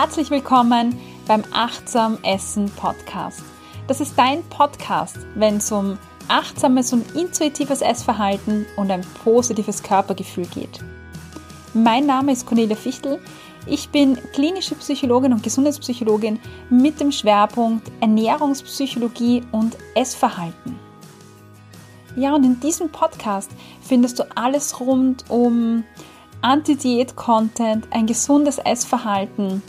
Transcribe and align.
Herzlich 0.00 0.30
willkommen 0.30 0.96
beim 1.26 1.42
Achtsam 1.50 2.18
Essen 2.22 2.70
Podcast. 2.70 3.42
Das 3.88 4.00
ist 4.00 4.16
dein 4.16 4.44
Podcast, 4.44 5.18
wenn 5.34 5.56
es 5.56 5.72
um 5.72 5.98
achtsames 6.28 6.92
und 6.92 7.16
intuitives 7.16 7.80
Essverhalten 7.80 8.64
und 8.76 8.92
ein 8.92 9.00
positives 9.24 9.82
Körpergefühl 9.82 10.46
geht. 10.46 10.78
Mein 11.74 12.06
Name 12.06 12.30
ist 12.30 12.46
Cornelia 12.46 12.76
Fichtel. 12.76 13.18
Ich 13.66 13.88
bin 13.88 14.16
klinische 14.32 14.76
Psychologin 14.76 15.32
und 15.32 15.42
Gesundheitspsychologin 15.42 16.38
mit 16.70 17.00
dem 17.00 17.10
Schwerpunkt 17.10 17.90
Ernährungspsychologie 18.00 19.42
und 19.50 19.76
Essverhalten. 19.96 20.78
Ja, 22.14 22.36
und 22.36 22.44
in 22.44 22.60
diesem 22.60 22.88
Podcast 22.90 23.50
findest 23.82 24.20
du 24.20 24.36
alles 24.36 24.78
rund 24.78 25.24
um 25.28 25.82
Anti-Diät-Content, 26.40 27.88
ein 27.90 28.06
gesundes 28.06 28.58
Essverhalten, 28.58 29.60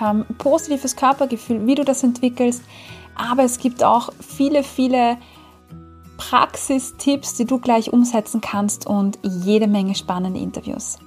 ähm, 0.00 0.24
positives 0.38 0.96
Körpergefühl, 0.96 1.66
wie 1.66 1.74
du 1.74 1.84
das 1.84 2.02
entwickelst. 2.02 2.62
Aber 3.14 3.44
es 3.44 3.58
gibt 3.58 3.82
auch 3.82 4.10
viele, 4.20 4.62
viele 4.62 5.18
Praxistipps, 6.16 7.34
die 7.34 7.44
du 7.44 7.58
gleich 7.58 7.92
umsetzen 7.92 8.40
kannst 8.40 8.86
und 8.86 9.18
jede 9.22 9.66
Menge 9.66 9.94
spannende 9.94 10.40
Interviews. 10.40 10.98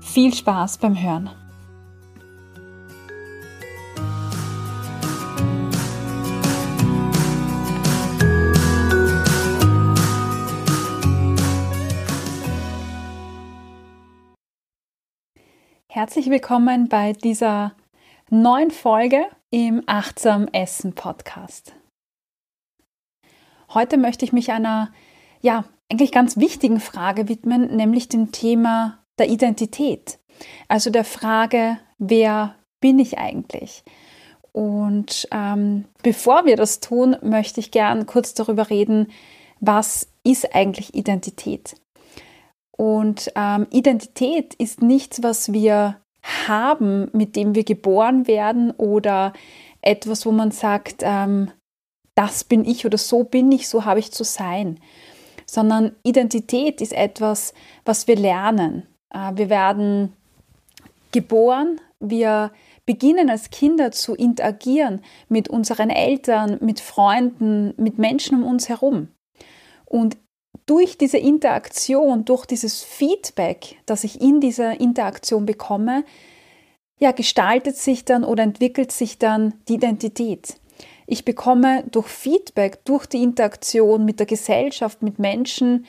Viel 0.00 0.34
Spaß 0.34 0.78
beim 0.78 1.00
Hören. 1.00 1.30
Herzlich 15.88 16.28
willkommen 16.28 16.90
bei 16.90 17.14
dieser 17.14 17.72
neuen 18.30 18.72
Folge 18.72 19.26
im 19.50 19.82
Achtsam 19.86 20.48
Essen 20.52 20.94
Podcast. 20.94 21.74
Heute 23.72 23.96
möchte 23.98 24.24
ich 24.24 24.32
mich 24.32 24.50
einer, 24.50 24.92
ja, 25.42 25.64
eigentlich 25.90 26.10
ganz 26.10 26.36
wichtigen 26.36 26.80
Frage 26.80 27.28
widmen, 27.28 27.76
nämlich 27.76 28.08
dem 28.08 28.32
Thema 28.32 28.98
der 29.18 29.28
Identität. 29.28 30.18
Also 30.66 30.90
der 30.90 31.04
Frage, 31.04 31.78
wer 31.98 32.56
bin 32.80 32.98
ich 32.98 33.16
eigentlich? 33.18 33.84
Und 34.50 35.28
ähm, 35.30 35.84
bevor 36.02 36.46
wir 36.46 36.56
das 36.56 36.80
tun, 36.80 37.16
möchte 37.22 37.60
ich 37.60 37.70
gern 37.70 38.06
kurz 38.06 38.34
darüber 38.34 38.70
reden, 38.70 39.12
was 39.60 40.08
ist 40.24 40.52
eigentlich 40.52 40.94
Identität? 40.96 41.76
Und 42.76 43.30
ähm, 43.36 43.68
Identität 43.70 44.54
ist 44.54 44.82
nichts, 44.82 45.22
was 45.22 45.52
wir 45.52 46.00
haben, 46.48 47.08
mit 47.12 47.36
dem 47.36 47.54
wir 47.54 47.64
geboren 47.64 48.26
werden 48.26 48.70
oder 48.72 49.32
etwas, 49.80 50.26
wo 50.26 50.32
man 50.32 50.50
sagt, 50.50 51.02
ähm, 51.02 51.50
das 52.14 52.44
bin 52.44 52.64
ich 52.64 52.86
oder 52.86 52.98
so 52.98 53.24
bin 53.24 53.52
ich, 53.52 53.68
so 53.68 53.84
habe 53.84 54.00
ich 54.00 54.12
zu 54.12 54.24
sein. 54.24 54.80
Sondern 55.46 55.94
Identität 56.02 56.80
ist 56.80 56.92
etwas, 56.92 57.54
was 57.84 58.08
wir 58.08 58.16
lernen. 58.16 58.86
Äh, 59.10 59.32
wir 59.36 59.50
werden 59.50 60.12
geboren, 61.12 61.80
wir 62.00 62.50
beginnen 62.84 63.30
als 63.30 63.50
Kinder 63.50 63.90
zu 63.92 64.14
interagieren 64.14 65.02
mit 65.28 65.48
unseren 65.48 65.90
Eltern, 65.90 66.58
mit 66.60 66.80
Freunden, 66.80 67.74
mit 67.76 67.98
Menschen 67.98 68.42
um 68.42 68.48
uns 68.48 68.68
herum. 68.68 69.08
Und 69.84 70.16
durch 70.66 70.98
diese 70.98 71.18
Interaktion, 71.18 72.24
durch 72.24 72.44
dieses 72.44 72.82
Feedback, 72.82 73.76
das 73.86 74.04
ich 74.04 74.20
in 74.20 74.40
dieser 74.40 74.80
Interaktion 74.80 75.46
bekomme, 75.46 76.04
ja, 76.98 77.12
gestaltet 77.12 77.76
sich 77.76 78.04
dann 78.04 78.24
oder 78.24 78.42
entwickelt 78.42 78.90
sich 78.90 79.18
dann 79.18 79.54
die 79.68 79.74
Identität. 79.74 80.56
Ich 81.06 81.24
bekomme 81.24 81.84
durch 81.90 82.08
Feedback, 82.08 82.84
durch 82.84 83.06
die 83.06 83.22
Interaktion 83.22 84.04
mit 84.04 84.18
der 84.18 84.26
Gesellschaft, 84.26 85.02
mit 85.02 85.18
Menschen, 85.18 85.86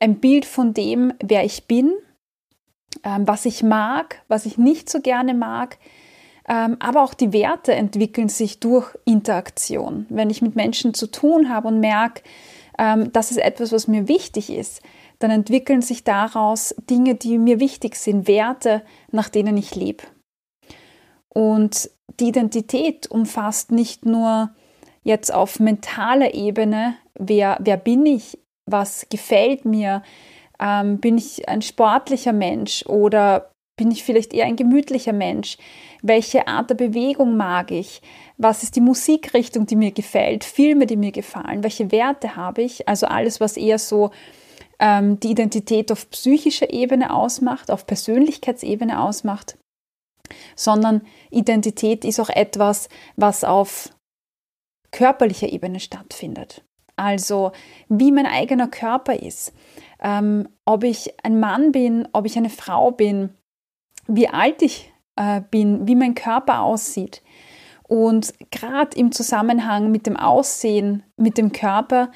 ein 0.00 0.20
Bild 0.20 0.44
von 0.44 0.74
dem, 0.74 1.12
wer 1.22 1.44
ich 1.44 1.66
bin, 1.66 1.92
ähm, 3.02 3.26
was 3.26 3.44
ich 3.44 3.62
mag, 3.62 4.22
was 4.28 4.46
ich 4.46 4.56
nicht 4.56 4.88
so 4.88 5.00
gerne 5.00 5.34
mag. 5.34 5.78
Ähm, 6.48 6.76
aber 6.78 7.02
auch 7.02 7.14
die 7.14 7.32
Werte 7.32 7.74
entwickeln 7.74 8.28
sich 8.28 8.60
durch 8.60 8.96
Interaktion. 9.04 10.06
Wenn 10.08 10.30
ich 10.30 10.42
mit 10.42 10.56
Menschen 10.56 10.94
zu 10.94 11.10
tun 11.10 11.48
habe 11.48 11.68
und 11.68 11.80
merke, 11.80 12.22
ähm, 12.78 13.12
das 13.12 13.30
ist 13.30 13.38
etwas, 13.38 13.72
was 13.72 13.88
mir 13.88 14.08
wichtig 14.08 14.50
ist, 14.50 14.82
dann 15.18 15.30
entwickeln 15.30 15.82
sich 15.82 16.04
daraus 16.04 16.74
Dinge, 16.90 17.14
die 17.14 17.38
mir 17.38 17.60
wichtig 17.60 17.96
sind, 17.96 18.26
Werte, 18.28 18.82
nach 19.10 19.28
denen 19.28 19.56
ich 19.56 19.74
lebe. 19.74 20.04
Und 21.28 21.90
die 22.20 22.28
Identität 22.28 23.10
umfasst 23.10 23.72
nicht 23.72 24.06
nur 24.06 24.50
jetzt 25.02 25.32
auf 25.32 25.60
mentaler 25.60 26.34
Ebene, 26.34 26.96
wer, 27.14 27.58
wer 27.60 27.76
bin 27.76 28.06
ich, 28.06 28.38
was 28.66 29.06
gefällt 29.10 29.64
mir, 29.64 30.02
ähm, 30.60 30.98
bin 30.98 31.18
ich 31.18 31.48
ein 31.48 31.62
sportlicher 31.62 32.32
Mensch 32.32 32.84
oder 32.86 33.50
bin 33.76 33.90
ich 33.90 34.04
vielleicht 34.04 34.32
eher 34.32 34.46
ein 34.46 34.56
gemütlicher 34.56 35.12
Mensch? 35.12 35.56
Welche 36.02 36.46
Art 36.46 36.70
der 36.70 36.76
Bewegung 36.76 37.36
mag 37.36 37.70
ich? 37.70 38.02
Was 38.36 38.62
ist 38.62 38.76
die 38.76 38.80
Musikrichtung, 38.80 39.66
die 39.66 39.76
mir 39.76 39.90
gefällt? 39.90 40.44
Filme, 40.44 40.86
die 40.86 40.96
mir 40.96 41.12
gefallen? 41.12 41.62
Welche 41.62 41.90
Werte 41.90 42.36
habe 42.36 42.62
ich? 42.62 42.88
Also 42.88 43.06
alles, 43.06 43.40
was 43.40 43.56
eher 43.56 43.78
so 43.78 44.10
ähm, 44.78 45.18
die 45.20 45.30
Identität 45.30 45.90
auf 45.90 46.10
psychischer 46.10 46.72
Ebene 46.72 47.14
ausmacht, 47.14 47.70
auf 47.70 47.86
Persönlichkeitsebene 47.86 49.00
ausmacht, 49.00 49.56
sondern 50.56 51.02
Identität 51.30 52.04
ist 52.04 52.20
auch 52.20 52.30
etwas, 52.30 52.88
was 53.16 53.44
auf 53.44 53.90
körperlicher 54.90 55.52
Ebene 55.52 55.80
stattfindet. 55.80 56.62
Also 56.96 57.50
wie 57.88 58.12
mein 58.12 58.26
eigener 58.26 58.68
Körper 58.68 59.20
ist, 59.20 59.52
ähm, 60.00 60.48
ob 60.64 60.84
ich 60.84 61.12
ein 61.24 61.40
Mann 61.40 61.72
bin, 61.72 62.08
ob 62.12 62.24
ich 62.24 62.36
eine 62.36 62.50
Frau 62.50 62.92
bin, 62.92 63.30
wie 64.06 64.28
alt 64.28 64.62
ich 64.62 64.92
äh, 65.16 65.40
bin, 65.50 65.86
wie 65.86 65.94
mein 65.94 66.14
Körper 66.14 66.60
aussieht. 66.60 67.22
Und 67.86 68.32
gerade 68.50 68.96
im 68.96 69.12
Zusammenhang 69.12 69.90
mit 69.90 70.06
dem 70.06 70.16
Aussehen, 70.16 71.02
mit 71.16 71.38
dem 71.38 71.52
Körper, 71.52 72.10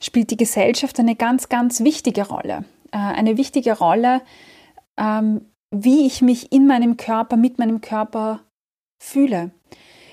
spielt 0.00 0.30
die 0.30 0.36
Gesellschaft 0.36 0.98
eine 0.98 1.14
ganz, 1.14 1.48
ganz 1.48 1.80
wichtige 1.80 2.26
Rolle. 2.26 2.64
Äh, 2.92 2.98
eine 2.98 3.36
wichtige 3.36 3.78
Rolle, 3.78 4.22
ähm, 4.96 5.46
wie 5.70 6.06
ich 6.06 6.22
mich 6.22 6.52
in 6.52 6.66
meinem 6.66 6.96
Körper, 6.96 7.36
mit 7.36 7.58
meinem 7.58 7.80
Körper 7.80 8.40
fühle. 9.00 9.52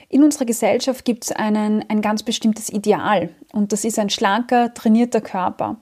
In 0.10 0.24
unserer 0.24 0.46
Gesellschaft 0.46 1.04
gibt 1.04 1.26
es 1.26 1.32
ein 1.34 2.02
ganz 2.02 2.24
bestimmtes 2.24 2.70
Ideal 2.70 3.30
und 3.52 3.74
das 3.74 3.84
ist 3.84 4.00
ein 4.00 4.10
schlanker, 4.10 4.74
trainierter 4.74 5.20
Körper. 5.20 5.82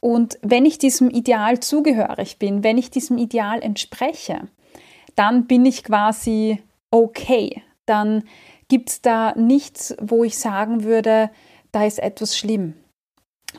Und 0.00 0.38
wenn 0.40 0.64
ich 0.64 0.78
diesem 0.78 1.10
Ideal 1.10 1.60
zugehörig 1.60 2.38
bin, 2.38 2.64
wenn 2.64 2.78
ich 2.78 2.90
diesem 2.90 3.18
Ideal 3.18 3.60
entspreche, 3.60 4.48
dann 5.16 5.46
bin 5.46 5.64
ich 5.66 5.84
quasi 5.84 6.62
okay. 6.90 7.62
Dann 7.86 8.24
gibt 8.68 8.90
es 8.90 9.02
da 9.02 9.34
nichts, 9.36 9.94
wo 10.00 10.24
ich 10.24 10.38
sagen 10.38 10.84
würde, 10.84 11.30
da 11.72 11.84
ist 11.84 11.98
etwas 11.98 12.36
schlimm. 12.36 12.74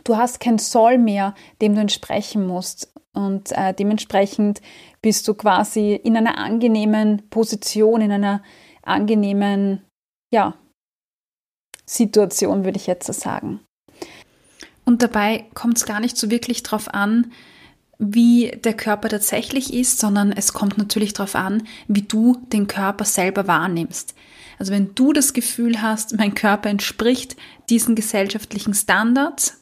Du 0.03 0.17
hast 0.17 0.39
kein 0.39 0.57
Soll 0.57 0.97
mehr, 0.97 1.35
dem 1.61 1.75
du 1.75 1.81
entsprechen 1.81 2.47
musst. 2.47 2.93
Und 3.13 3.51
äh, 3.51 3.73
dementsprechend 3.73 4.61
bist 5.01 5.27
du 5.27 5.33
quasi 5.33 5.95
in 5.95 6.15
einer 6.15 6.37
angenehmen 6.37 7.29
Position, 7.29 8.01
in 8.01 8.11
einer 8.11 8.41
angenehmen, 8.83 9.85
ja, 10.33 10.55
Situation, 11.85 12.63
würde 12.63 12.77
ich 12.77 12.87
jetzt 12.87 13.05
so 13.05 13.11
sagen. 13.11 13.59
Und 14.85 15.03
dabei 15.03 15.45
kommt 15.53 15.77
es 15.77 15.85
gar 15.85 15.99
nicht 15.99 16.15
so 16.15 16.31
wirklich 16.31 16.63
darauf 16.63 16.93
an, 16.93 17.33
wie 18.03 18.51
der 18.63 18.73
Körper 18.73 19.09
tatsächlich 19.09 19.73
ist, 19.73 19.99
sondern 19.99 20.31
es 20.31 20.53
kommt 20.53 20.79
natürlich 20.79 21.13
darauf 21.13 21.35
an, 21.35 21.63
wie 21.87 22.01
du 22.01 22.41
den 22.51 22.65
Körper 22.65 23.05
selber 23.05 23.47
wahrnimmst. 23.47 24.15
Also 24.57 24.73
wenn 24.73 24.95
du 24.95 25.13
das 25.13 25.33
Gefühl 25.33 25.83
hast, 25.83 26.17
mein 26.17 26.33
Körper 26.33 26.69
entspricht 26.69 27.35
diesen 27.69 27.93
gesellschaftlichen 27.93 28.73
Standards, 28.73 29.61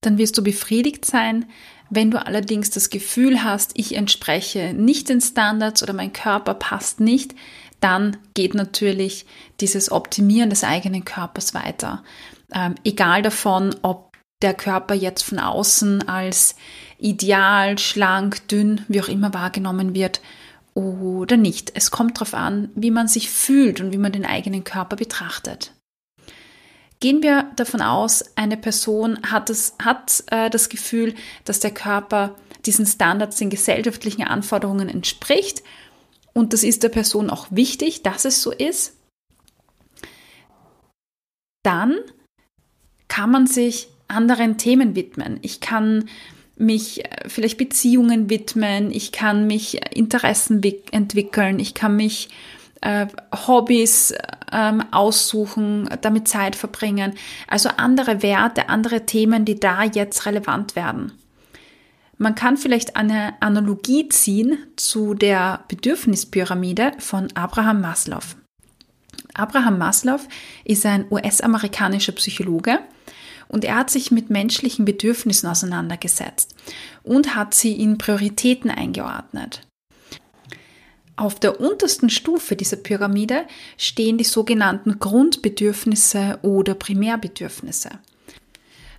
dann 0.00 0.18
wirst 0.18 0.36
du 0.36 0.42
befriedigt 0.42 1.04
sein. 1.04 1.46
Wenn 1.88 2.10
du 2.10 2.24
allerdings 2.24 2.70
das 2.70 2.90
Gefühl 2.90 3.44
hast, 3.44 3.72
ich 3.74 3.94
entspreche 3.94 4.74
nicht 4.74 5.08
den 5.08 5.20
Standards 5.20 5.84
oder 5.84 5.92
mein 5.92 6.12
Körper 6.12 6.54
passt 6.54 6.98
nicht, 6.98 7.36
dann 7.78 8.16
geht 8.34 8.54
natürlich 8.54 9.24
dieses 9.60 9.92
Optimieren 9.92 10.50
des 10.50 10.64
eigenen 10.64 11.04
Körpers 11.04 11.54
weiter. 11.54 12.02
Ähm, 12.52 12.74
egal 12.84 13.22
davon, 13.22 13.74
ob 13.82 14.05
der 14.42 14.54
Körper 14.54 14.94
jetzt 14.94 15.22
von 15.22 15.38
außen 15.38 16.08
als 16.08 16.56
ideal, 16.98 17.78
schlank, 17.78 18.46
dünn, 18.48 18.84
wie 18.88 19.00
auch 19.00 19.08
immer 19.08 19.32
wahrgenommen 19.32 19.94
wird 19.94 20.20
oder 20.74 21.36
nicht. 21.36 21.72
Es 21.74 21.90
kommt 21.90 22.16
darauf 22.18 22.34
an, 22.34 22.70
wie 22.74 22.90
man 22.90 23.08
sich 23.08 23.30
fühlt 23.30 23.80
und 23.80 23.92
wie 23.92 23.98
man 23.98 24.12
den 24.12 24.26
eigenen 24.26 24.64
Körper 24.64 24.96
betrachtet. 24.96 25.72
Gehen 27.00 27.22
wir 27.22 27.50
davon 27.56 27.82
aus, 27.82 28.24
eine 28.36 28.56
Person 28.56 29.18
hat, 29.30 29.50
es, 29.50 29.74
hat 29.82 30.24
äh, 30.30 30.48
das 30.48 30.68
Gefühl, 30.68 31.14
dass 31.44 31.60
der 31.60 31.72
Körper 31.72 32.34
diesen 32.64 32.86
Standards, 32.86 33.36
den 33.36 33.50
gesellschaftlichen 33.50 34.24
Anforderungen 34.24 34.88
entspricht 34.88 35.62
und 36.36 36.52
das 36.52 36.64
ist 36.64 36.82
der 36.82 36.90
Person 36.90 37.30
auch 37.30 37.46
wichtig, 37.50 38.02
dass 38.02 38.26
es 38.26 38.42
so 38.42 38.50
ist, 38.50 38.94
dann 41.62 41.96
kann 43.08 43.30
man 43.30 43.46
sich 43.46 43.88
anderen 44.08 44.58
Themen 44.58 44.94
widmen. 44.94 45.38
Ich 45.42 45.60
kann 45.60 46.08
mich 46.56 47.04
äh, 47.04 47.28
vielleicht 47.28 47.58
Beziehungen 47.58 48.30
widmen, 48.30 48.90
ich 48.90 49.12
kann 49.12 49.46
mich 49.46 49.80
Interessen 49.94 50.62
entwickeln, 50.90 51.58
ich 51.58 51.74
kann 51.74 51.96
mich 51.96 52.28
äh, 52.80 53.06
Hobbys 53.46 54.14
ähm, 54.52 54.82
aussuchen, 54.90 55.88
damit 56.00 56.28
Zeit 56.28 56.56
verbringen. 56.56 57.14
Also 57.48 57.70
andere 57.76 58.22
Werte, 58.22 58.68
andere 58.68 59.06
Themen, 59.06 59.44
die 59.44 59.58
da 59.60 59.84
jetzt 59.84 60.26
relevant 60.26 60.76
werden. 60.76 61.12
Man 62.18 62.34
kann 62.34 62.56
vielleicht 62.56 62.96
eine 62.96 63.34
Analogie 63.40 64.08
ziehen 64.08 64.58
zu 64.76 65.12
der 65.12 65.64
Bedürfnispyramide 65.68 66.92
von 66.98 67.28
Abraham 67.34 67.82
Maslow. 67.82 68.22
Abraham 69.34 69.76
Maslow 69.76 70.20
ist 70.64 70.86
ein 70.86 71.04
US-amerikanischer 71.10 72.12
Psychologe 72.12 72.78
und 73.48 73.64
er 73.64 73.76
hat 73.76 73.90
sich 73.90 74.10
mit 74.10 74.30
menschlichen 74.30 74.84
Bedürfnissen 74.84 75.48
auseinandergesetzt 75.48 76.54
und 77.02 77.34
hat 77.34 77.54
sie 77.54 77.72
in 77.72 77.98
Prioritäten 77.98 78.70
eingeordnet. 78.70 79.62
Auf 81.16 81.40
der 81.40 81.60
untersten 81.60 82.10
Stufe 82.10 82.56
dieser 82.56 82.76
Pyramide 82.76 83.46
stehen 83.78 84.18
die 84.18 84.24
sogenannten 84.24 84.98
Grundbedürfnisse 84.98 86.38
oder 86.42 86.74
Primärbedürfnisse. 86.74 87.90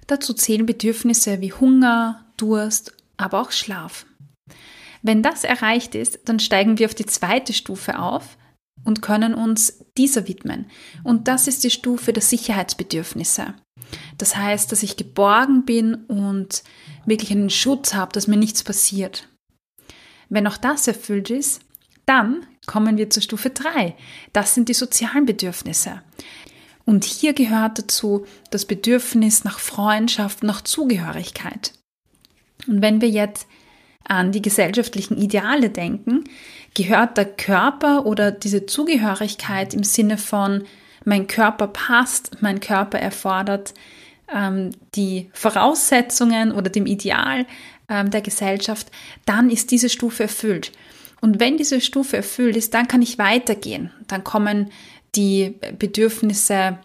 Dazu 0.08 0.34
zählen 0.34 0.66
Bedürfnisse 0.66 1.42
wie 1.42 1.54
Hunger, 1.54 2.26
Durst, 2.38 2.94
aber 3.18 3.42
auch 3.42 3.52
Schlaf. 3.52 4.06
Wenn 5.04 5.22
das 5.22 5.44
erreicht 5.44 5.94
ist, 5.94 6.20
dann 6.26 6.40
steigen 6.40 6.80
wir 6.80 6.88
auf 6.88 6.96
die 6.96 7.06
zweite 7.06 7.54
Stufe 7.54 8.00
auf 8.00 8.38
und 8.84 9.02
können 9.02 9.36
uns 9.36 9.84
dieser 9.98 10.28
widmen. 10.28 10.66
Und 11.04 11.28
das 11.28 11.48
ist 11.48 11.64
die 11.64 11.70
Stufe 11.70 12.14
der 12.14 12.24
Sicherheitsbedürfnisse. 12.24 13.54
Das 14.18 14.36
heißt, 14.36 14.72
dass 14.72 14.84
ich 14.84 14.98
geborgen 14.98 15.66
bin 15.66 15.96
und 15.96 16.64
wirklich 17.06 17.32
einen 17.32 17.50
Schutz 17.50 17.94
habe, 17.94 18.12
dass 18.14 18.28
mir 18.28 18.38
nichts 18.38 18.64
passiert. 18.64 19.28
Wenn 20.30 20.48
auch 20.48 20.58
das 20.58 20.88
erfüllt 20.88 21.30
ist, 21.30 21.62
dann 22.06 22.46
kommen 22.66 22.98
wir 22.98 23.10
zur 23.10 23.24
Stufe 23.24 23.50
3. 23.50 23.96
Das 24.34 24.56
sind 24.56 24.70
die 24.70 24.74
sozialen 24.74 25.26
Bedürfnisse. 25.26 26.02
Und 26.86 27.04
hier 27.04 27.34
gehört 27.34 27.80
dazu 27.80 28.26
das 28.50 28.66
Bedürfnis 28.66 29.44
nach 29.44 29.60
Freundschaft, 29.60 30.44
nach 30.44 30.62
Zugehörigkeit. 30.62 31.74
Und 32.66 32.82
wenn 32.82 33.02
wir 33.02 33.10
jetzt 33.10 33.48
an 34.06 34.32
die 34.32 34.42
gesellschaftlichen 34.42 35.18
Ideale 35.18 35.70
denken, 35.70 36.24
gehört 36.74 37.18
der 37.18 37.26
Körper 37.26 38.06
oder 38.06 38.32
diese 38.32 38.66
Zugehörigkeit 38.66 39.74
im 39.74 39.84
Sinne 39.84 40.18
von 40.18 40.64
mein 41.07 41.27
Körper 41.27 41.68
passt, 41.68 42.42
mein 42.42 42.59
Körper 42.59 43.00
erfordert 43.00 43.74
ähm, 44.33 44.71
die 44.94 45.30
Voraussetzungen 45.33 46.51
oder 46.51 46.69
dem 46.69 46.86
Ideal 46.86 47.45
ähm, 47.89 48.12
der 48.12 48.21
Gesellschaft, 48.21 48.92
dann 49.25 49.50
ist 49.50 49.71
diese 49.71 49.89
Stufe 49.89 50.24
erfüllt. 50.24 50.74
Und 51.21 51.39
wenn 51.39 51.57
diese 51.57 51.81
Stufe 51.81 52.18
erfüllt 52.18 52.57
ist, 52.57 52.74
dann 52.74 52.88
kann 52.88 53.01
ich 53.01 53.18
weitergehen. 53.18 53.92
Dann 54.07 54.24
kommen 54.24 54.69
die 55.15 55.56
Bedürfnisse 55.80 56.77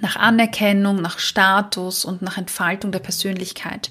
nach 0.00 0.16
Anerkennung, 0.16 1.02
nach 1.02 1.18
Status 1.18 2.04
und 2.04 2.22
nach 2.22 2.38
Entfaltung 2.38 2.92
der 2.92 3.00
Persönlichkeit. 3.00 3.90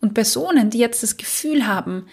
Und 0.00 0.12
Personen, 0.12 0.68
die 0.68 0.78
jetzt 0.78 1.02
das 1.02 1.16
Gefühl 1.16 1.66
haben, 1.66 2.06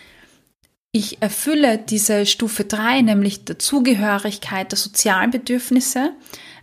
ich 0.93 1.21
erfülle 1.21 1.77
diese 1.77 2.25
Stufe 2.25 2.63
3, 2.63 3.01
nämlich 3.01 3.45
der 3.45 3.59
Zugehörigkeit, 3.59 4.71
der 4.71 4.77
sozialen 4.77 5.31
Bedürfnisse, 5.31 6.13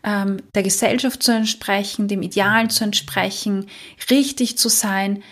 ähm, 0.09 0.39
der 0.55 0.63
Gesellschaft 0.63 1.23
zu 1.23 1.33
entsprechen, 1.33 2.09
dem 2.09 2.23
Idealen 2.23 2.71
zu 2.71 2.83
entsprechen, 2.83 3.67
richtig 4.11 4.57
zu 4.57 4.71
sein, 4.71 5.23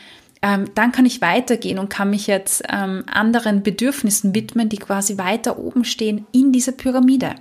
ähm, 0.43 0.71
dann 0.75 0.93
kann 0.93 1.07
ich 1.07 1.23
weitergehen 1.23 1.79
und 1.79 1.89
kann 1.89 2.11
mich 2.11 2.27
jetzt 2.27 2.63
ähm, 2.69 3.05
anderen 3.07 3.63
Bedürfnissen 3.63 4.35
widmen, 4.35 4.69
die 4.69 4.77
quasi 4.77 5.17
weiter 5.17 5.59
oben 5.59 5.85
stehen 5.85 6.27
in 6.33 6.53
dieser 6.53 6.73
Pyramide. 6.73 7.35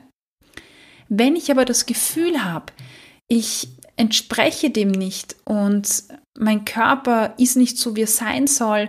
Wenn 1.09 1.35
ich 1.35 1.51
aber 1.51 1.65
das 1.65 1.85
Gefühl 1.85 2.45
habe, 2.45 2.71
ich 3.27 3.67
entspreche 3.97 4.69
dem 4.69 4.91
nicht 4.91 5.35
und 5.43 6.03
mein 6.37 6.63
Körper 6.63 7.33
ist 7.37 7.57
nicht 7.57 7.77
so, 7.77 7.95
wie 7.95 8.03
er 8.03 8.07
sein 8.07 8.47
soll, 8.47 8.87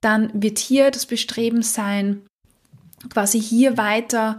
dann 0.00 0.30
wird 0.32 0.58
hier 0.58 0.90
das 0.90 1.06
Bestreben 1.06 1.62
sein, 1.62 2.22
quasi 3.12 3.40
hier 3.40 3.76
weiter 3.76 4.38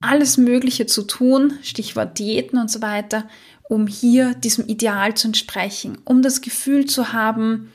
alles 0.00 0.36
Mögliche 0.36 0.86
zu 0.86 1.02
tun, 1.02 1.54
Stichwort 1.62 2.18
Diäten 2.18 2.58
und 2.58 2.70
so 2.70 2.82
weiter, 2.82 3.28
um 3.68 3.86
hier 3.86 4.34
diesem 4.34 4.66
Ideal 4.66 5.14
zu 5.14 5.28
entsprechen, 5.28 5.98
um 6.04 6.22
das 6.22 6.40
Gefühl 6.40 6.86
zu 6.86 7.12
haben, 7.12 7.72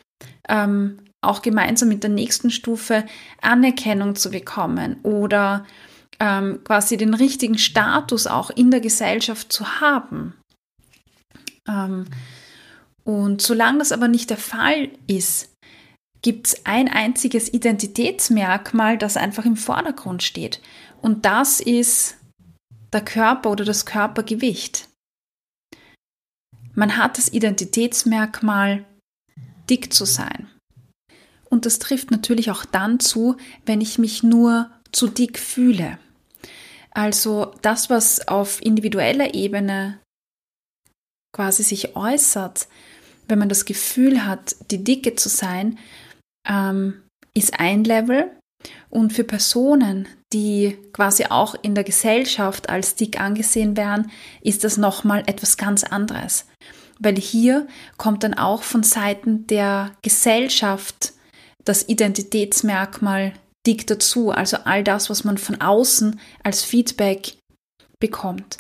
ähm, 0.48 1.00
auch 1.22 1.42
gemeinsam 1.42 1.90
mit 1.90 2.04
der 2.04 2.10
nächsten 2.10 2.50
Stufe 2.50 3.06
Anerkennung 3.42 4.16
zu 4.16 4.32
bekommen 4.32 4.98
oder 5.04 5.66
ähm, 6.20 6.60
quasi 6.64 6.98
den 6.98 7.14
richtigen 7.14 7.58
Status 7.58 8.28
auch 8.28 8.50
in 8.50 8.72
der 8.72 8.80
Gesellschaft 8.80 9.52
zu 9.52 9.82
haben. 9.82 10.34
Ähm, 11.68 12.06
und 13.04 13.42
solange 13.42 13.80
das 13.80 13.92
aber 13.92 14.08
nicht 14.08 14.30
der 14.30 14.38
Fall 14.38 14.90
ist, 15.08 15.50
gibt 16.22 16.48
es 16.48 16.66
ein 16.66 16.88
einziges 16.88 17.52
Identitätsmerkmal, 17.52 18.98
das 18.98 19.18
einfach 19.18 19.46
im 19.46 19.58
Vordergrund 19.58 20.22
steht. 20.22 20.62
Und 21.02 21.26
das 21.26 21.60
ist 21.60 22.18
der 22.94 23.04
Körper 23.04 23.52
oder 23.52 23.66
das 23.66 23.86
Körpergewicht. 23.86 24.88
Man 26.74 26.98
hat 26.98 27.18
das 27.18 27.32
Identitätsmerkmal 27.32 28.86
dick 29.70 29.94
zu 29.94 30.06
sein. 30.06 30.50
Und 31.50 31.66
das 31.66 31.80
trifft 31.80 32.12
natürlich 32.12 32.50
auch 32.50 32.64
dann 32.66 33.00
zu, 33.00 33.36
wenn 33.66 33.82
ich 33.82 33.98
mich 33.98 34.24
nur 34.24 34.72
zu 34.92 35.08
dick 35.08 35.38
fühle. 35.38 36.00
Also 36.92 37.54
das, 37.62 37.90
was 37.90 38.28
auf 38.28 38.62
individueller 38.62 39.34
Ebene 39.34 40.00
quasi 41.34 41.64
sich 41.64 41.96
äußert, 41.96 42.68
wenn 43.28 43.40
man 43.40 43.50
das 43.50 43.66
Gefühl 43.66 44.26
hat, 44.26 44.56
die 44.72 44.84
Dicke 44.84 45.16
zu 45.16 45.30
sein, 45.30 45.80
ähm, 46.48 47.02
ist 47.34 47.60
ein 47.60 47.84
Level. 47.84 48.30
Und 48.90 49.14
für 49.14 49.24
Personen, 49.24 50.08
die 50.34 50.78
quasi 50.94 51.26
auch 51.26 51.56
in 51.62 51.76
der 51.76 51.84
Gesellschaft 51.84 52.70
als 52.70 52.96
dick 52.96 53.20
angesehen 53.20 53.78
werden, 53.78 54.12
ist 54.42 54.64
das 54.64 54.78
nochmal 54.78 55.24
etwas 55.28 55.58
ganz 55.58 55.84
anderes 55.84 56.46
weil 57.02 57.18
hier 57.18 57.68
kommt 57.98 58.24
dann 58.24 58.36
auch 58.36 58.62
von 58.62 58.84
Seiten 58.84 59.48
der 59.48 59.92
Gesellschaft 60.04 61.14
das 61.66 61.90
Identitätsmerkmal 61.90 63.34
dick 63.66 63.88
dazu, 63.88 64.30
also 64.30 64.58
all 64.66 64.84
das, 64.84 65.10
was 65.10 65.24
man 65.24 65.38
von 65.38 65.60
außen 65.60 66.20
als 66.44 66.64
Feedback 66.64 67.38
bekommt. 68.00 68.58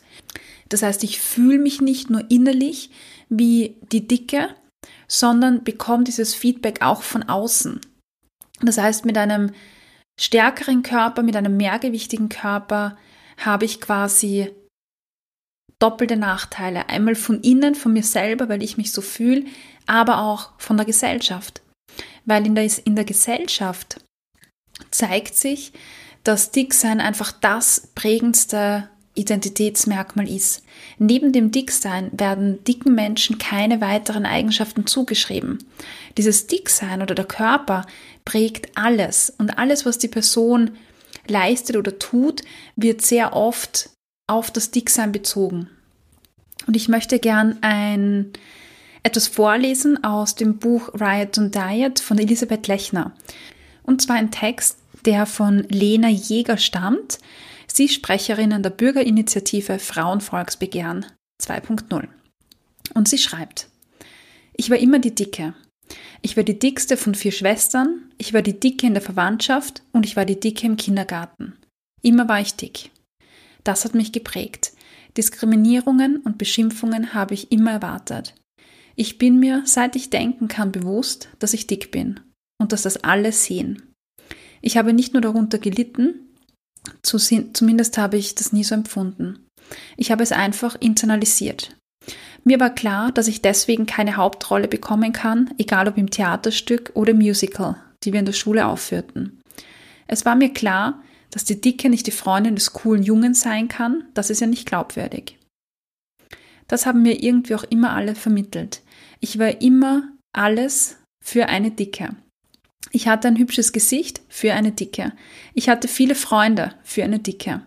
Das 0.69 0.81
heißt, 0.81 1.03
ich 1.03 1.19
fühle 1.19 1.59
mich 1.59 1.81
nicht 1.81 2.09
nur 2.09 2.29
innerlich 2.31 2.89
wie 3.29 3.75
die 3.91 4.07
Dicke, 4.07 4.49
sondern 5.07 5.63
bekomme 5.63 6.03
dieses 6.03 6.33
Feedback 6.33 6.81
auch 6.81 7.03
von 7.03 7.23
außen. 7.23 7.79
Das 8.61 8.77
heißt, 8.77 9.05
mit 9.05 9.17
einem 9.17 9.51
stärkeren 10.19 10.83
Körper, 10.83 11.23
mit 11.23 11.35
einem 11.35 11.57
mehrgewichtigen 11.57 12.29
Körper 12.29 12.97
habe 13.37 13.65
ich 13.65 13.81
quasi 13.81 14.51
doppelte 15.79 16.15
Nachteile. 16.15 16.89
Einmal 16.89 17.15
von 17.15 17.41
innen, 17.41 17.75
von 17.75 17.93
mir 17.93 18.03
selber, 18.03 18.49
weil 18.49 18.61
ich 18.63 18.77
mich 18.77 18.91
so 18.91 19.01
fühle, 19.01 19.45
aber 19.87 20.21
auch 20.21 20.51
von 20.57 20.77
der 20.77 20.85
Gesellschaft. 20.85 21.61
Weil 22.25 22.45
in 22.45 22.55
der, 22.55 22.69
in 22.85 22.95
der 22.95 23.05
Gesellschaft 23.05 23.99
zeigt 24.91 25.35
sich, 25.35 25.73
dass 26.23 26.51
Dicksein 26.51 27.01
einfach 27.01 27.31
das 27.31 27.89
prägendste 27.95 28.89
Identitätsmerkmal 29.13 30.29
ist. 30.29 30.63
Neben 30.97 31.33
dem 31.33 31.51
Dicksein 31.51 32.11
werden 32.13 32.63
dicken 32.63 32.95
Menschen 32.95 33.39
keine 33.39 33.81
weiteren 33.81 34.25
Eigenschaften 34.25 34.87
zugeschrieben. 34.87 35.65
Dieses 36.17 36.47
Dicksein 36.47 37.01
oder 37.01 37.15
der 37.15 37.25
Körper 37.25 37.85
prägt 38.25 38.77
alles 38.77 39.33
und 39.37 39.57
alles, 39.57 39.85
was 39.85 39.97
die 39.97 40.07
Person 40.07 40.71
leistet 41.27 41.75
oder 41.75 41.99
tut, 41.99 42.41
wird 42.75 43.01
sehr 43.01 43.35
oft 43.35 43.89
auf 44.27 44.51
das 44.51 44.71
Dicksein 44.71 45.11
bezogen. 45.11 45.69
Und 46.67 46.75
ich 46.75 46.87
möchte 46.87 47.19
gern 47.19 47.57
ein, 47.61 48.31
etwas 49.03 49.27
vorlesen 49.27 50.03
aus 50.03 50.35
dem 50.35 50.57
Buch 50.57 50.89
Riot 50.93 51.37
and 51.37 51.55
Diet 51.55 51.99
von 51.99 52.17
Elisabeth 52.17 52.67
Lechner. 52.67 53.13
Und 53.83 54.01
zwar 54.01 54.17
ein 54.17 54.31
Text, 54.31 54.77
der 55.05 55.25
von 55.25 55.63
Lena 55.69 56.09
Jäger 56.09 56.57
stammt. 56.57 57.19
Sie 57.67 57.89
Sprecherin 57.89 58.53
an 58.53 58.63
der 58.63 58.69
Bürgerinitiative 58.69 59.79
Frauenvolksbegehren 59.79 61.05
2.0. 61.41 62.07
Und 62.93 63.07
sie 63.07 63.17
schreibt, 63.17 63.67
ich 64.53 64.69
war 64.69 64.77
immer 64.77 64.99
die 64.99 65.15
Dicke. 65.15 65.55
Ich 66.21 66.37
war 66.37 66.43
die 66.43 66.59
dickste 66.59 66.97
von 66.97 67.15
vier 67.15 67.31
Schwestern, 67.31 68.11
ich 68.17 68.33
war 68.33 68.41
die 68.41 68.59
Dicke 68.59 68.85
in 68.85 68.93
der 68.93 69.01
Verwandtschaft 69.01 69.81
und 69.91 70.05
ich 70.05 70.15
war 70.15 70.25
die 70.25 70.39
Dicke 70.39 70.67
im 70.67 70.77
Kindergarten. 70.77 71.53
Immer 72.01 72.27
war 72.27 72.39
ich 72.39 72.55
dick. 72.55 72.91
Das 73.63 73.85
hat 73.85 73.95
mich 73.95 74.11
geprägt. 74.11 74.73
Diskriminierungen 75.17 76.17
und 76.17 76.37
Beschimpfungen 76.37 77.13
habe 77.13 77.33
ich 77.33 77.51
immer 77.51 77.71
erwartet. 77.71 78.35
Ich 78.95 79.17
bin 79.17 79.39
mir, 79.39 79.63
seit 79.65 79.95
ich 79.95 80.09
denken 80.09 80.47
kann, 80.47 80.71
bewusst, 80.71 81.29
dass 81.39 81.53
ich 81.53 81.67
dick 81.67 81.91
bin 81.91 82.19
und 82.59 82.71
dass 82.71 82.83
das 82.83 83.03
alle 83.03 83.31
sehen. 83.31 83.93
Ich 84.61 84.77
habe 84.77 84.93
nicht 84.93 85.13
nur 85.13 85.21
darunter 85.21 85.57
gelitten, 85.57 86.35
zumindest 87.01 87.97
habe 87.97 88.17
ich 88.17 88.35
das 88.35 88.53
nie 88.53 88.63
so 88.63 88.75
empfunden. 88.75 89.47
Ich 89.97 90.11
habe 90.11 90.23
es 90.23 90.31
einfach 90.31 90.75
internalisiert. 90.79 91.75
Mir 92.43 92.59
war 92.59 92.71
klar, 92.71 93.11
dass 93.11 93.27
ich 93.27 93.41
deswegen 93.41 93.85
keine 93.85 94.17
Hauptrolle 94.17 94.67
bekommen 94.67 95.13
kann, 95.13 95.53
egal 95.57 95.87
ob 95.87 95.97
im 95.97 96.09
Theaterstück 96.09 96.91
oder 96.95 97.13
Musical, 97.13 97.75
die 98.03 98.13
wir 98.13 98.19
in 98.19 98.25
der 98.25 98.33
Schule 98.33 98.65
aufführten. 98.65 99.39
Es 100.07 100.25
war 100.25 100.35
mir 100.35 100.51
klar, 100.51 101.01
dass 101.29 101.45
die 101.45 101.61
Dicke 101.61 101.89
nicht 101.89 102.07
die 102.07 102.11
Freundin 102.11 102.55
des 102.55 102.73
coolen 102.73 103.03
Jungen 103.03 103.33
sein 103.33 103.67
kann, 103.67 104.05
das 104.13 104.29
ist 104.29 104.41
ja 104.41 104.47
nicht 104.47 104.65
glaubwürdig. 104.65 105.37
Das 106.67 106.85
haben 106.85 107.01
mir 107.01 107.21
irgendwie 107.21 107.55
auch 107.55 107.63
immer 107.65 107.91
alle 107.91 108.15
vermittelt. 108.15 108.81
Ich 109.19 109.37
war 109.37 109.61
immer 109.61 110.09
alles 110.33 110.97
für 111.23 111.47
eine 111.47 111.71
Dicke. 111.71 112.15
Ich 112.91 113.07
hatte 113.07 113.27
ein 113.27 113.37
hübsches 113.37 113.71
Gesicht 113.71 114.21
für 114.29 114.53
eine 114.53 114.71
Dicke. 114.71 115.13
Ich 115.53 115.69
hatte 115.69 115.87
viele 115.87 116.15
Freunde 116.15 116.73
für 116.83 117.03
eine 117.03 117.19
Dicke. 117.19 117.61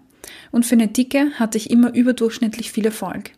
Und 0.50 0.66
für 0.66 0.74
eine 0.74 0.88
Dicke 0.88 1.30
hatte 1.38 1.58
ich 1.58 1.70
immer 1.70 1.94
überdurchschnittlich 1.94 2.72
viel 2.72 2.86
Erfolg. 2.86 3.32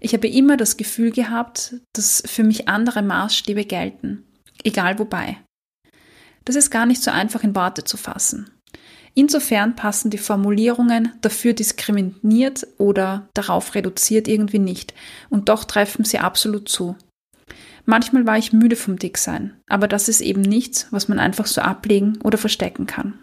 Ich 0.00 0.14
habe 0.14 0.28
immer 0.28 0.56
das 0.56 0.76
Gefühl 0.76 1.10
gehabt, 1.10 1.74
dass 1.92 2.22
für 2.26 2.42
mich 2.42 2.68
andere 2.68 3.02
Maßstäbe 3.02 3.64
gelten, 3.64 4.24
egal 4.64 4.98
wobei. 4.98 5.38
Das 6.44 6.56
ist 6.56 6.70
gar 6.70 6.86
nicht 6.86 7.02
so 7.02 7.10
einfach 7.10 7.44
in 7.44 7.54
Worte 7.54 7.84
zu 7.84 7.96
fassen. 7.96 8.50
Insofern 9.14 9.74
passen 9.76 10.10
die 10.10 10.18
Formulierungen 10.18 11.12
dafür 11.20 11.52
diskriminiert 11.52 12.66
oder 12.78 13.28
darauf 13.34 13.74
reduziert 13.74 14.28
irgendwie 14.28 14.60
nicht, 14.60 14.94
und 15.28 15.48
doch 15.48 15.64
treffen 15.64 16.04
sie 16.04 16.18
absolut 16.18 16.68
zu. 16.68 16.96
Manchmal 17.86 18.26
war 18.26 18.38
ich 18.38 18.52
müde 18.52 18.76
vom 18.76 18.98
Dicksein, 18.98 19.56
aber 19.66 19.88
das 19.88 20.08
ist 20.08 20.20
eben 20.20 20.42
nichts, 20.42 20.86
was 20.90 21.08
man 21.08 21.18
einfach 21.18 21.46
so 21.46 21.60
ablegen 21.60 22.18
oder 22.22 22.38
verstecken 22.38 22.86
kann. 22.86 23.18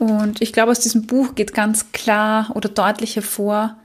Und 0.00 0.40
ich 0.40 0.54
glaube, 0.54 0.72
aus 0.72 0.80
diesem 0.80 1.06
Buch 1.06 1.34
geht 1.34 1.52
ganz 1.52 1.92
klar 1.92 2.56
oder 2.56 2.70
deutlich 2.70 3.16
hervor, 3.16 3.78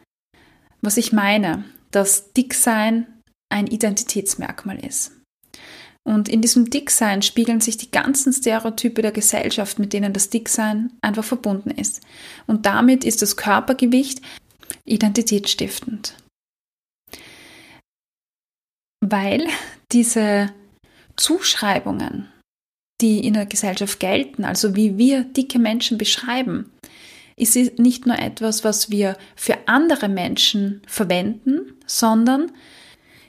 was 0.81 0.95
ich 0.95 1.12
meine, 1.12 1.65
dass 1.91 2.31
Dicksein 2.31 3.05
ein 3.51 3.67
Identitätsmerkmal 3.67 4.84
ist. 4.84 5.12
Und 6.07 6.29
in 6.29 6.41
diesem 6.41 6.69
Dicksein 6.69 7.22
spiegeln 7.22 7.60
sich 7.60 7.75
die 7.75 7.91
ganzen 7.91 8.31
Stereotype 8.31 9.01
der 9.01 9.12
Gesellschaft, 9.12 9.77
mit 9.77 9.91
denen 9.91 10.13
das 10.13 10.29
Dicksein 10.29 10.93
einfach 11.01 11.25
verbunden 11.25 11.72
ist. 11.72 12.01
Und 12.48 12.65
damit 12.65 13.03
ist 13.03 13.22
das 13.22 13.36
Körpergewicht 13.36 14.22
identitätsstiftend. 14.86 16.15
Weil 19.01 19.48
diese 19.91 20.53
Zuschreibungen, 21.17 22.31
die 23.01 23.25
in 23.25 23.33
der 23.33 23.45
Gesellschaft 23.45 23.99
gelten, 23.99 24.45
also 24.45 24.75
wie 24.75 24.97
wir 24.97 25.23
dicke 25.23 25.59
Menschen 25.59 25.97
beschreiben, 25.97 26.71
ist 27.35 27.55
nicht 27.77 28.05
nur 28.05 28.17
etwas, 28.17 28.63
was 28.63 28.89
wir 28.89 29.17
für 29.35 29.57
andere 29.67 30.07
Menschen 30.07 30.81
verwenden, 30.87 31.73
sondern 31.85 32.51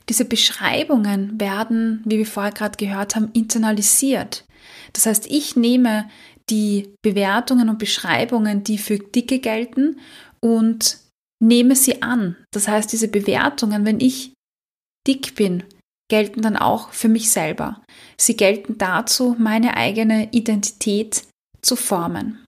diese 0.08 0.24
Beschreibungen 0.24 1.40
werden, 1.40 2.02
wie 2.04 2.18
wir 2.18 2.26
vorher 2.26 2.52
gerade 2.52 2.76
gehört 2.76 3.16
haben, 3.16 3.30
internalisiert. 3.32 4.44
Das 4.92 5.06
heißt, 5.06 5.26
ich 5.26 5.56
nehme 5.56 6.08
die 6.48 6.94
Bewertungen 7.02 7.68
und 7.68 7.80
Beschreibungen, 7.80 8.62
die 8.62 8.78
für 8.78 8.98
Dicke 8.98 9.40
gelten, 9.40 9.98
und 10.38 10.98
nehme 11.42 11.74
sie 11.74 12.02
an. 12.02 12.36
Das 12.52 12.68
heißt, 12.68 12.92
diese 12.92 13.08
Bewertungen, 13.08 13.84
wenn 13.84 13.98
ich 13.98 14.32
dick 15.08 15.34
bin, 15.34 15.64
gelten 16.08 16.42
dann 16.42 16.56
auch 16.56 16.90
für 16.90 17.08
mich 17.08 17.30
selber. 17.30 17.82
Sie 18.16 18.36
gelten 18.36 18.78
dazu, 18.78 19.36
meine 19.38 19.76
eigene 19.76 20.32
Identität 20.32 21.24
zu 21.62 21.76
formen, 21.76 22.44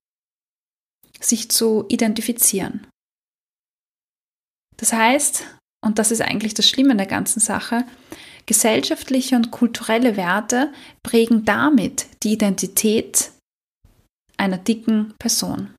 sich 1.20 1.50
zu 1.50 1.84
identifizieren. 1.88 2.86
Das 4.76 4.92
heißt, 4.92 5.44
und 5.84 5.98
das 5.98 6.10
ist 6.10 6.22
eigentlich 6.22 6.54
das 6.54 6.68
Schlimme 6.68 6.92
in 6.92 6.98
der 6.98 7.06
ganzen 7.06 7.40
Sache, 7.40 7.84
gesellschaftliche 8.46 9.36
und 9.36 9.50
kulturelle 9.50 10.16
Werte 10.16 10.72
prägen 11.02 11.44
damit 11.44 12.06
die 12.22 12.32
Identität 12.32 13.32
einer 14.36 14.58
dicken 14.58 15.14
Person. 15.18 15.74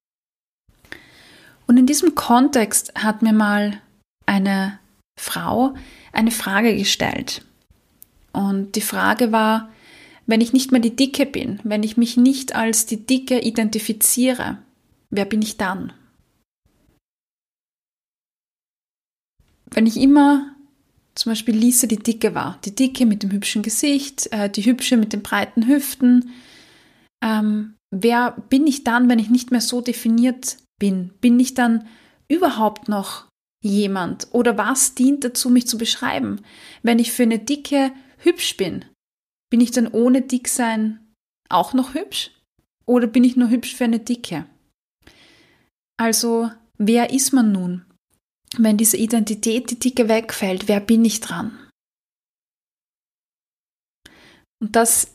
Und 1.65 1.77
in 1.77 1.85
diesem 1.85 2.15
Kontext 2.15 2.93
hat 2.95 3.21
mir 3.21 3.33
mal 3.33 3.81
eine 4.25 4.79
Frau 5.19 5.75
eine 6.11 6.31
Frage 6.31 6.75
gestellt. 6.75 7.45
Und 8.31 8.75
die 8.75 8.81
Frage 8.81 9.31
war, 9.31 9.69
wenn 10.25 10.41
ich 10.41 10.53
nicht 10.53 10.71
mehr 10.71 10.81
die 10.81 10.95
Dicke 10.95 11.25
bin, 11.25 11.59
wenn 11.63 11.83
ich 11.83 11.97
mich 11.97 12.17
nicht 12.17 12.55
als 12.55 12.85
die 12.85 13.05
Dicke 13.05 13.39
identifiziere, 13.39 14.59
wer 15.09 15.25
bin 15.25 15.41
ich 15.41 15.57
dann? 15.57 15.93
wenn 19.71 19.85
ich 19.85 19.97
immer 19.97 20.55
zum 21.15 21.31
Beispiel 21.31 21.55
Lisa 21.55 21.87
die 21.87 21.97
Dicke 21.97 22.33
war, 22.33 22.59
die 22.65 22.75
Dicke 22.75 23.05
mit 23.05 23.23
dem 23.23 23.31
hübschen 23.31 23.61
Gesicht, 23.61 24.31
äh, 24.31 24.49
die 24.49 24.65
Hübsche 24.65 24.97
mit 24.97 25.13
den 25.13 25.21
breiten 25.21 25.67
Hüften, 25.67 26.31
ähm, 27.23 27.75
wer 27.91 28.31
bin 28.49 28.67
ich 28.67 28.83
dann, 28.83 29.09
wenn 29.09 29.19
ich 29.19 29.29
nicht 29.29 29.51
mehr 29.51 29.61
so 29.61 29.81
definiert 29.81 30.57
bin? 30.79 31.11
Bin 31.19 31.39
ich 31.39 31.53
dann 31.53 31.85
überhaupt 32.29 32.87
noch 32.87 33.27
jemand? 33.61 34.27
Oder 34.31 34.57
was 34.57 34.95
dient 34.95 35.25
dazu, 35.25 35.49
mich 35.49 35.67
zu 35.67 35.77
beschreiben? 35.77 36.41
Wenn 36.83 36.99
ich 36.99 37.11
für 37.11 37.23
eine 37.23 37.39
Dicke 37.39 37.91
hübsch 38.19 38.57
bin, 38.57 38.85
bin 39.49 39.61
ich 39.61 39.71
dann 39.71 39.87
ohne 39.87 40.21
Dicksein 40.21 41.13
auch 41.49 41.73
noch 41.73 41.93
hübsch? 41.93 42.31
Oder 42.85 43.07
bin 43.07 43.23
ich 43.23 43.35
nur 43.35 43.49
hübsch 43.49 43.75
für 43.75 43.83
eine 43.83 43.99
Dicke? 43.99 44.45
Also, 45.97 46.51
wer 46.77 47.11
ist 47.11 47.33
man 47.33 47.51
nun? 47.51 47.85
wenn 48.57 48.77
diese 48.77 48.97
Identität, 48.97 49.69
die 49.69 49.79
Dicke 49.79 50.07
wegfällt, 50.07 50.67
wer 50.67 50.79
bin 50.79 51.05
ich 51.05 51.19
dran? 51.21 51.57
Und 54.61 54.75
das 54.75 55.11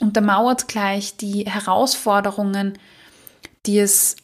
untermauert 0.00 0.68
gleich 0.68 1.16
die 1.16 1.44
Herausforderungen, 1.46 2.78
die 3.66 3.78
es 3.78 4.16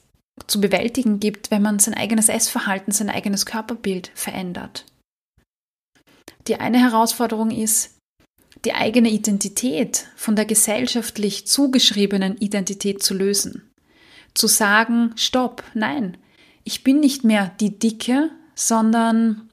zu 0.47 0.61
bewältigen 0.61 1.21
gibt, 1.21 1.51
wenn 1.51 1.63
man 1.63 1.79
sein 1.79 1.95
eigenes 1.95 2.29
Essverhalten, 2.29 2.93
sein 2.93 3.11
eigenes 3.11 3.47
Körperbild 3.47 4.11
verändert. 4.15 4.87
Die 6.51 6.57
eine 6.57 6.81
Herausforderung 6.81 7.53
ist, 7.53 7.97
die 8.65 8.73
eigene 8.73 9.09
Identität 9.09 10.09
von 10.17 10.35
der 10.35 10.45
gesellschaftlich 10.45 11.47
zugeschriebenen 11.47 12.39
Identität 12.39 13.05
zu 13.05 13.15
lösen. 13.15 13.71
Zu 14.35 14.49
sagen, 14.49 15.13
stopp, 15.15 15.63
nein, 15.75 16.17
ich 16.65 16.83
bin 16.83 16.99
nicht 16.99 17.23
mehr 17.23 17.55
die 17.61 17.79
Dicke, 17.79 18.33
sondern 18.57 19.49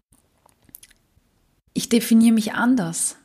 ich 1.75 1.87
definiere 1.87 2.33
mich 2.33 2.53
anders. 2.53 3.17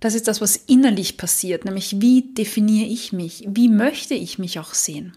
Das 0.00 0.14
ist 0.14 0.28
das, 0.28 0.40
was 0.40 0.56
innerlich 0.56 1.18
passiert, 1.18 1.66
nämlich 1.66 2.00
wie 2.00 2.32
definiere 2.32 2.88
ich 2.88 3.12
mich, 3.12 3.44
wie 3.48 3.68
möchte 3.68 4.14
ich 4.14 4.38
mich 4.38 4.58
auch 4.58 4.72
sehen. 4.72 5.14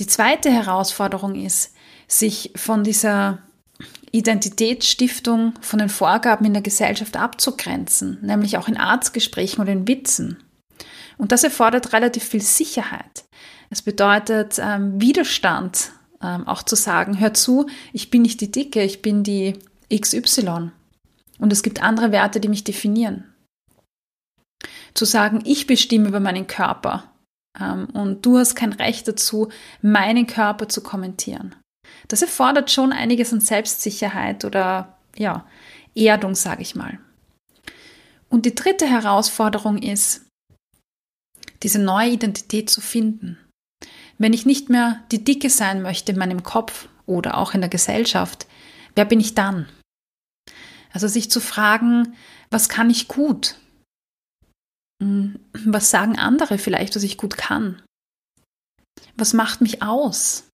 Die 0.00 0.06
zweite 0.08 0.50
Herausforderung 0.50 1.36
ist, 1.36 1.76
sich 2.08 2.52
von 2.56 2.82
dieser 2.82 3.46
Identitätsstiftung, 4.12 5.54
von 5.60 5.78
den 5.78 5.88
Vorgaben 5.88 6.44
in 6.44 6.52
der 6.52 6.62
Gesellschaft 6.62 7.16
abzugrenzen, 7.16 8.18
nämlich 8.22 8.58
auch 8.58 8.68
in 8.68 8.76
Arztgesprächen 8.76 9.60
oder 9.60 9.72
in 9.72 9.88
Witzen. 9.88 10.42
Und 11.16 11.32
das 11.32 11.44
erfordert 11.44 11.92
relativ 11.92 12.24
viel 12.24 12.42
Sicherheit. 12.42 13.24
Es 13.70 13.80
bedeutet 13.80 14.58
ähm, 14.58 15.00
Widerstand, 15.00 15.92
ähm, 16.22 16.46
auch 16.46 16.62
zu 16.62 16.76
sagen, 16.76 17.20
hör 17.20 17.32
zu, 17.32 17.66
ich 17.92 18.10
bin 18.10 18.22
nicht 18.22 18.40
die 18.40 18.50
Dicke, 18.50 18.82
ich 18.82 19.00
bin 19.00 19.22
die 19.22 19.58
XY. 19.92 20.72
Und 21.38 21.52
es 21.52 21.62
gibt 21.62 21.82
andere 21.82 22.12
Werte, 22.12 22.38
die 22.38 22.48
mich 22.48 22.64
definieren. 22.64 23.32
Zu 24.94 25.06
sagen, 25.06 25.40
ich 25.44 25.66
bestimme 25.66 26.08
über 26.08 26.20
meinen 26.20 26.46
Körper 26.46 27.12
ähm, 27.58 27.86
und 27.94 28.26
du 28.26 28.38
hast 28.38 28.54
kein 28.54 28.74
Recht 28.74 29.08
dazu, 29.08 29.48
meinen 29.80 30.26
Körper 30.26 30.68
zu 30.68 30.82
kommentieren. 30.82 31.54
Das 32.08 32.22
erfordert 32.22 32.70
schon 32.70 32.92
einiges 32.92 33.32
an 33.32 33.40
Selbstsicherheit 33.40 34.44
oder 34.44 34.98
ja, 35.16 35.46
Erdung, 35.94 36.34
sage 36.34 36.62
ich 36.62 36.74
mal. 36.74 36.98
Und 38.28 38.46
die 38.46 38.54
dritte 38.54 38.86
Herausforderung 38.86 39.78
ist, 39.78 40.26
diese 41.62 41.78
neue 41.78 42.10
Identität 42.10 42.70
zu 42.70 42.80
finden. 42.80 43.38
Wenn 44.18 44.32
ich 44.32 44.46
nicht 44.46 44.68
mehr 44.68 45.02
die 45.12 45.22
Dicke 45.24 45.50
sein 45.50 45.82
möchte 45.82 46.12
in 46.12 46.18
meinem 46.18 46.42
Kopf 46.42 46.88
oder 47.06 47.38
auch 47.38 47.54
in 47.54 47.60
der 47.60 47.70
Gesellschaft, 47.70 48.46
wer 48.94 49.04
bin 49.04 49.20
ich 49.20 49.34
dann? 49.34 49.68
Also 50.92 51.08
sich 51.08 51.30
zu 51.30 51.40
fragen, 51.40 52.16
was 52.50 52.68
kann 52.68 52.90
ich 52.90 53.08
gut? 53.08 53.56
Hm, 55.02 55.40
was 55.52 55.90
sagen 55.90 56.18
andere 56.18 56.58
vielleicht, 56.58 56.94
was 56.94 57.02
ich 57.02 57.16
gut 57.16 57.36
kann? 57.36 57.82
Was 59.16 59.32
macht 59.32 59.60
mich 59.60 59.82
aus? 59.82 60.48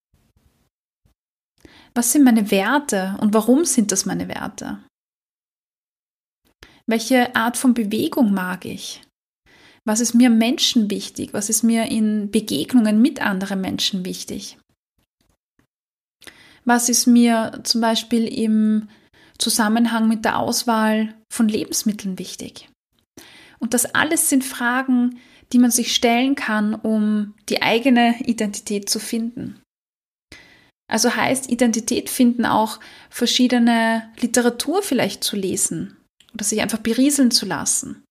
Was 1.98 2.12
sind 2.12 2.22
meine 2.22 2.52
Werte 2.52 3.16
und 3.20 3.34
warum 3.34 3.64
sind 3.64 3.90
das 3.90 4.06
meine 4.06 4.28
Werte? 4.28 4.78
Welche 6.86 7.34
Art 7.34 7.56
von 7.56 7.74
Bewegung 7.74 8.32
mag 8.32 8.64
ich? 8.64 9.02
Was 9.84 9.98
ist 9.98 10.14
mir 10.14 10.30
Menschen 10.30 10.92
wichtig? 10.92 11.34
Was 11.34 11.50
ist 11.50 11.64
mir 11.64 11.86
in 11.90 12.30
Begegnungen 12.30 13.02
mit 13.02 13.20
anderen 13.20 13.60
Menschen 13.60 14.04
wichtig? 14.04 14.58
Was 16.64 16.88
ist 16.88 17.06
mir 17.06 17.62
zum 17.64 17.80
Beispiel 17.80 18.28
im 18.28 18.88
Zusammenhang 19.38 20.06
mit 20.06 20.24
der 20.24 20.38
Auswahl 20.38 21.16
von 21.32 21.48
Lebensmitteln 21.48 22.16
wichtig? 22.16 22.68
Und 23.58 23.74
das 23.74 23.92
alles 23.96 24.30
sind 24.30 24.44
Fragen, 24.44 25.18
die 25.52 25.58
man 25.58 25.72
sich 25.72 25.92
stellen 25.92 26.36
kann, 26.36 26.76
um 26.76 27.34
die 27.48 27.60
eigene 27.60 28.20
Identität 28.20 28.88
zu 28.88 29.00
finden. 29.00 29.60
Also 30.90 31.14
heißt 31.14 31.50
Identität 31.50 32.08
finden 32.08 32.46
auch 32.46 32.80
verschiedene 33.10 34.10
Literatur 34.20 34.82
vielleicht 34.82 35.22
zu 35.22 35.36
lesen 35.36 35.96
oder 36.32 36.44
sich 36.44 36.62
einfach 36.62 36.78
berieseln 36.78 37.30
zu 37.30 37.44
lassen, 37.44 38.04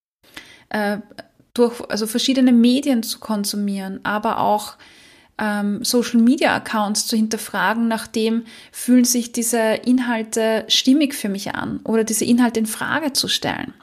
äh, 0.70 1.00
durch 1.54 1.82
also 1.90 2.06
verschiedene 2.06 2.52
Medien 2.52 3.02
zu 3.02 3.20
konsumieren, 3.20 4.00
aber 4.04 4.40
auch 4.40 4.78
ähm, 5.40 5.84
Social 5.84 6.22
Media 6.22 6.56
Accounts 6.56 7.08
zu 7.08 7.16
hinterfragen, 7.16 7.88
nachdem 7.88 8.46
fühlen 8.72 9.06
sich 9.06 9.32
diese 9.32 9.58
Inhalte 9.58 10.66
stimmig 10.68 11.16
für 11.16 11.30
mich 11.30 11.56
an 11.56 11.80
oder 11.84 12.04
diese 12.04 12.26
Inhalte 12.26 12.60
in 12.60 12.66
Frage 12.68 13.14
zu 13.14 13.28
stellen. 13.28 13.74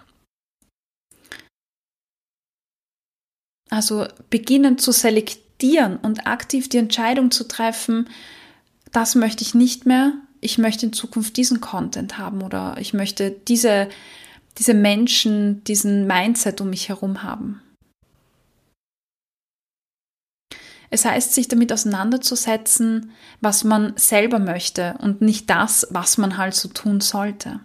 Also 3.70 4.06
beginnen 4.30 4.78
zu 4.78 4.92
selektieren 4.92 5.96
und 5.96 6.28
aktiv 6.28 6.68
die 6.68 6.78
Entscheidung 6.78 7.32
zu 7.32 7.48
treffen, 7.48 8.08
das 8.94 9.16
möchte 9.16 9.42
ich 9.42 9.54
nicht 9.54 9.86
mehr, 9.86 10.12
ich 10.40 10.56
möchte 10.56 10.86
in 10.86 10.92
Zukunft 10.92 11.36
diesen 11.36 11.60
Content 11.60 12.16
haben 12.16 12.42
oder 12.42 12.76
ich 12.78 12.94
möchte 12.94 13.30
diese, 13.30 13.88
diese 14.58 14.72
Menschen, 14.72 15.64
diesen 15.64 16.06
Mindset 16.06 16.60
um 16.60 16.70
mich 16.70 16.88
herum 16.88 17.22
haben. 17.22 17.60
Es 20.90 21.04
heißt, 21.04 21.34
sich 21.34 21.48
damit 21.48 21.72
auseinanderzusetzen, 21.72 23.10
was 23.40 23.64
man 23.64 23.96
selber 23.96 24.38
möchte 24.38 24.94
und 25.00 25.22
nicht 25.22 25.50
das, 25.50 25.88
was 25.90 26.18
man 26.18 26.36
halt 26.36 26.54
so 26.54 26.68
tun 26.68 27.00
sollte. 27.00 27.58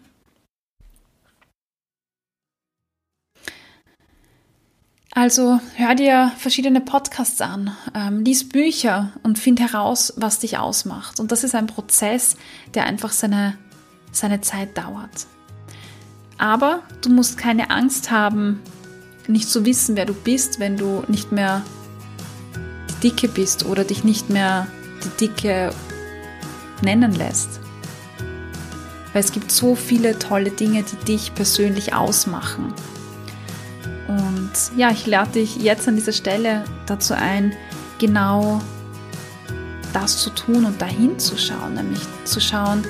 Also 5.19 5.59
hör 5.75 5.95
dir 5.95 6.31
verschiedene 6.37 6.79
Podcasts 6.79 7.41
an, 7.41 7.75
ähm, 7.93 8.23
lies 8.23 8.47
Bücher 8.47 9.11
und 9.21 9.37
find 9.37 9.59
heraus, 9.59 10.13
was 10.15 10.39
dich 10.39 10.57
ausmacht. 10.57 11.19
Und 11.19 11.33
das 11.33 11.43
ist 11.43 11.55
ein 11.55 11.67
Prozess, 11.67 12.37
der 12.73 12.85
einfach 12.85 13.11
seine, 13.11 13.57
seine 14.13 14.39
Zeit 14.39 14.77
dauert. 14.77 15.27
Aber 16.37 16.83
du 17.01 17.09
musst 17.09 17.37
keine 17.37 17.69
Angst 17.69 18.11
haben, 18.11 18.61
nicht 19.27 19.49
zu 19.49 19.65
wissen, 19.65 19.97
wer 19.97 20.05
du 20.05 20.13
bist, 20.13 20.61
wenn 20.61 20.77
du 20.77 21.03
nicht 21.09 21.33
mehr 21.33 21.63
die 22.89 23.09
Dicke 23.09 23.27
bist 23.27 23.65
oder 23.65 23.83
dich 23.83 24.05
nicht 24.05 24.29
mehr 24.29 24.67
die 25.03 25.27
Dicke 25.27 25.73
nennen 26.81 27.13
lässt. 27.13 27.59
Weil 29.11 29.21
es 29.21 29.33
gibt 29.33 29.51
so 29.51 29.75
viele 29.75 30.17
tolle 30.17 30.51
Dinge, 30.51 30.83
die 30.83 31.03
dich 31.03 31.35
persönlich 31.35 31.93
ausmachen. 31.93 32.73
Und 34.49 34.77
ja, 34.77 34.89
ich 34.89 35.05
lade 35.05 35.31
dich 35.31 35.57
jetzt 35.57 35.87
an 35.87 35.95
dieser 35.95 36.11
Stelle 36.11 36.63
dazu 36.87 37.13
ein, 37.13 37.53
genau 37.99 38.61
das 39.93 40.17
zu 40.19 40.31
tun 40.31 40.65
und 40.65 40.81
dahin 40.81 41.19
zu 41.19 41.37
schauen, 41.37 41.75
nämlich 41.75 42.01
zu 42.25 42.39
schauen, 42.39 42.83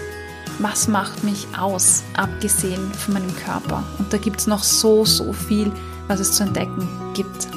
was 0.59 0.87
macht 0.87 1.23
mich 1.23 1.47
aus, 1.57 2.03
abgesehen 2.15 2.91
von 2.93 3.15
meinem 3.15 3.35
Körper. 3.35 3.83
Und 3.97 4.11
da 4.11 4.17
gibt 4.17 4.39
es 4.39 4.47
noch 4.47 4.63
so, 4.63 5.05
so 5.05 5.33
viel, 5.33 5.71
was 6.07 6.19
es 6.19 6.33
zu 6.33 6.43
entdecken 6.43 6.87
gibt. 7.13 7.47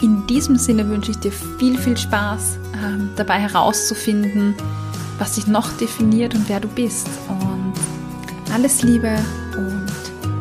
In 0.00 0.26
diesem 0.26 0.56
Sinne 0.56 0.88
wünsche 0.88 1.10
ich 1.10 1.18
dir 1.18 1.32
viel, 1.32 1.78
viel 1.78 1.96
Spaß 1.96 2.56
äh, 2.56 3.16
dabei 3.16 3.38
herauszufinden, 3.38 4.54
was 5.18 5.36
dich 5.36 5.46
noch 5.46 5.72
definiert 5.78 6.34
und 6.34 6.48
wer 6.48 6.60
du 6.60 6.68
bist. 6.68 7.08
Und 7.28 7.72
alles 8.52 8.82
Liebe 8.82 9.18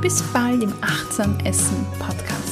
bis 0.04 0.22
bald 0.34 0.62
im 0.62 0.74
Achtsam 0.82 1.38
Essen 1.46 1.86
Podcast. 1.98 2.43